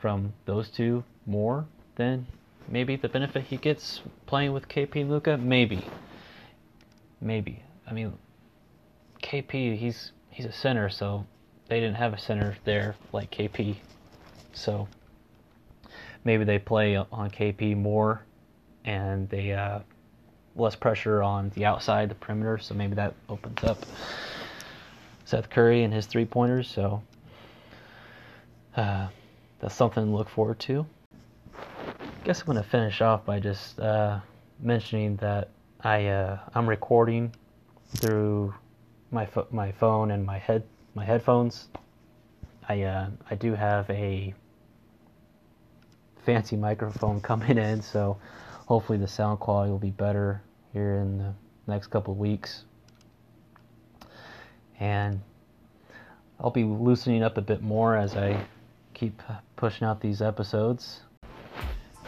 from 0.00 0.32
those 0.44 0.68
two 0.68 1.04
more 1.26 1.66
than 1.96 2.26
maybe 2.68 2.96
the 2.96 3.08
benefit 3.08 3.44
he 3.44 3.56
gets 3.56 4.00
playing 4.26 4.52
with 4.52 4.68
KP 4.68 5.00
and 5.00 5.10
Luka. 5.10 5.36
Maybe, 5.36 5.84
maybe. 7.20 7.62
I 7.86 7.92
mean, 7.92 8.12
KP 9.22 9.76
he's 9.76 10.12
he's 10.30 10.46
a 10.46 10.52
center, 10.52 10.88
so 10.88 11.26
they 11.68 11.80
didn't 11.80 11.96
have 11.96 12.12
a 12.12 12.18
center 12.18 12.56
there 12.64 12.94
like 13.12 13.30
KP, 13.30 13.76
so 14.52 14.88
maybe 16.24 16.44
they 16.44 16.58
play 16.58 16.96
on 16.96 17.30
KP 17.30 17.76
more, 17.76 18.22
and 18.84 19.28
they 19.28 19.52
uh, 19.52 19.80
less 20.56 20.76
pressure 20.76 21.22
on 21.22 21.50
the 21.54 21.64
outside, 21.64 22.08
the 22.08 22.14
perimeter. 22.14 22.58
So 22.58 22.74
maybe 22.74 22.94
that 22.94 23.14
opens 23.28 23.62
up 23.64 23.78
Seth 25.24 25.50
Curry 25.50 25.82
and 25.82 25.92
his 25.92 26.06
three 26.06 26.24
pointers. 26.24 26.68
So 26.68 27.02
uh, 28.76 29.08
that's 29.60 29.74
something 29.74 30.04
to 30.04 30.10
look 30.10 30.28
forward 30.28 30.58
to. 30.60 30.86
I 31.56 32.26
guess 32.26 32.40
I'm 32.40 32.46
gonna 32.46 32.62
finish 32.62 33.00
off 33.00 33.24
by 33.24 33.40
just 33.40 33.78
uh, 33.78 34.20
mentioning 34.60 35.16
that 35.16 35.48
I 35.80 36.06
uh, 36.06 36.38
I'm 36.54 36.68
recording 36.68 37.34
through 37.96 38.54
my 39.10 39.26
fo- 39.26 39.46
my 39.50 39.72
phone 39.72 40.10
and 40.10 40.24
my 40.24 40.38
head 40.38 40.62
my 40.94 41.04
headphones. 41.04 41.68
I 42.68 42.82
uh, 42.82 43.08
I 43.30 43.34
do 43.34 43.54
have 43.54 43.88
a 43.90 44.34
fancy 46.24 46.56
microphone 46.56 47.20
coming 47.20 47.58
in, 47.58 47.82
so 47.82 48.16
hopefully 48.66 48.98
the 48.98 49.08
sound 49.08 49.40
quality 49.40 49.70
will 49.70 49.78
be 49.78 49.90
better 49.90 50.42
here 50.72 50.96
in 50.96 51.18
the 51.18 51.34
next 51.66 51.88
couple 51.88 52.12
of 52.12 52.18
weeks. 52.18 52.64
And 54.80 55.20
I'll 56.40 56.50
be 56.50 56.64
loosening 56.64 57.22
up 57.22 57.38
a 57.38 57.42
bit 57.42 57.62
more 57.62 57.96
as 57.96 58.16
I 58.16 58.44
keep 58.92 59.22
pushing 59.56 59.86
out 59.86 60.00
these 60.00 60.20
episodes. 60.20 61.00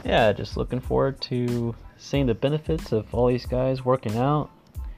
Yeah, 0.04 0.32
just 0.32 0.56
looking 0.56 0.80
forward 0.80 1.20
to 1.22 1.75
seeing 1.96 2.26
the 2.26 2.34
benefits 2.34 2.92
of 2.92 3.12
all 3.14 3.28
these 3.28 3.46
guys 3.46 3.84
working 3.84 4.16
out. 4.16 4.50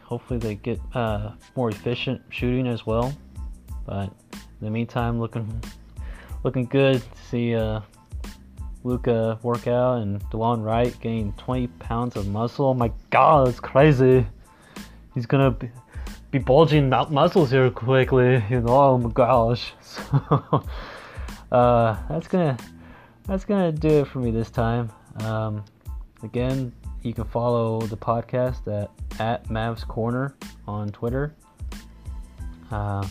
Hopefully, 0.03 0.38
they 0.38 0.55
get 0.55 0.81
uh, 0.95 1.33
more 1.55 1.71
efficient 1.71 2.23
shooting 2.31 2.67
as 2.67 2.87
well. 2.87 3.15
But 3.87 4.11
in 4.33 4.62
the 4.62 4.71
meantime, 4.71 5.21
looking 5.21 5.62
looking 6.45 6.67
good 6.67 7.00
to 7.00 7.23
see 7.31 7.55
uh, 7.55 7.81
Luka 8.85 9.39
workout 9.43 10.03
and 10.03 10.21
Delon 10.31 10.65
Wright 10.65 10.99
gained 11.01 11.37
20 11.39 11.67
pounds 11.79 12.17
of 12.17 12.27
muscle. 12.29 12.75
My 12.75 12.93
god, 13.11 13.49
it's 13.49 13.61
crazy. 13.61 14.27
He's 15.15 15.27
gonna 15.27 15.51
be, 15.51 15.71
be 16.31 16.39
bulging 16.39 16.89
muscles 16.89 17.51
here 17.51 17.71
quickly. 17.71 18.43
You 18.49 18.61
know, 18.63 18.69
oh 18.69 18.99
my 18.99 19.11
gosh. 19.11 19.73
So, 19.81 20.65
uh, 21.53 21.97
that's 22.09 22.29
gonna 22.29 22.57
that's 23.27 23.45
gonna 23.45 23.73
do 23.73 23.89
it 24.01 24.07
for 24.07 24.21
me 24.21 24.31
this 24.31 24.51
time. 24.51 24.91
Um, 25.21 25.65
again, 26.23 26.73
you 27.03 27.12
can 27.12 27.25
follow 27.25 27.81
the 27.81 27.97
podcast 27.97 28.67
at 28.69 28.91
at 29.21 29.49
Mavs 29.49 29.87
Corner 29.87 30.37
on 30.67 30.91
Twitter. 30.91 31.35
Uh, 32.71 33.07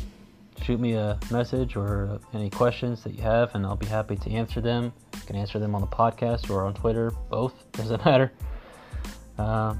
shoot 0.68 0.82
me 0.82 0.96
a 0.96 1.18
message 1.32 1.78
or 1.78 2.20
any 2.34 2.50
questions 2.50 3.02
that 3.02 3.16
you 3.16 3.22
have, 3.22 3.56
and 3.56 3.66
I'll 3.66 3.78
be 3.78 3.86
happy 3.86 4.18
to 4.18 4.32
answer 4.32 4.60
them 4.60 4.92
You 5.14 5.22
can 5.22 5.38
answer 5.38 5.60
them 5.60 5.74
on 5.74 5.80
the 5.80 5.88
podcast 5.88 6.50
or 6.50 6.66
on 6.66 6.74
Twitter. 6.74 7.12
Both 7.30 7.72
doesn't 7.72 8.04
matter. 8.04 8.34
Uh, 9.38 9.76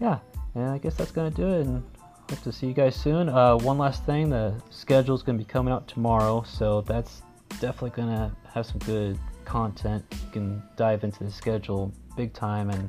yeah, 0.00 0.20
and 0.54 0.70
I 0.70 0.78
guess 0.78 0.94
that's 0.94 1.10
gonna 1.10 1.30
do 1.30 1.46
it. 1.46 1.66
And 1.66 1.84
hope 2.30 2.40
to 2.44 2.50
see 2.50 2.66
you 2.66 2.72
guys 2.72 2.96
soon. 2.96 3.28
Uh, 3.28 3.58
one 3.58 3.76
last 3.76 4.06
thing: 4.06 4.30
the 4.30 4.54
schedule 4.70 5.14
is 5.14 5.22
gonna 5.22 5.36
be 5.36 5.44
coming 5.44 5.70
out 5.70 5.86
tomorrow, 5.86 6.44
so 6.48 6.80
that's 6.80 7.20
definitely 7.60 7.90
gonna 7.90 8.34
have 8.54 8.64
some 8.64 8.78
good 8.78 9.18
content. 9.44 10.02
You 10.12 10.30
can 10.32 10.62
dive 10.76 11.04
into 11.04 11.24
the 11.24 11.30
schedule 11.30 11.92
big 12.16 12.32
time 12.32 12.70
and 12.70 12.88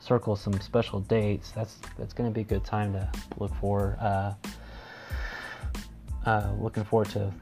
circle 0.00 0.34
some 0.34 0.60
special 0.60 0.98
dates. 0.98 1.52
That's 1.52 1.76
that's 1.96 2.12
gonna 2.12 2.32
be 2.32 2.40
a 2.40 2.50
good 2.54 2.64
time 2.64 2.92
to 2.94 3.08
look 3.38 3.54
for. 3.54 3.96
Uh, 4.00 4.34
uh, 6.30 6.52
looking 6.60 6.84
forward 6.84 7.08
to 7.10 7.32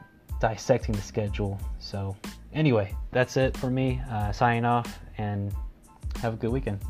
dissecting 0.40 0.94
the 0.94 1.02
schedule. 1.02 1.60
So 1.78 2.16
anyway, 2.52 2.94
that's 3.10 3.36
it 3.36 3.56
for 3.56 3.70
me. 3.70 4.00
Uh, 4.10 4.32
signing 4.32 4.64
off 4.64 4.98
and 5.18 5.52
have 6.22 6.34
a 6.34 6.36
good 6.36 6.50
weekend. 6.50 6.80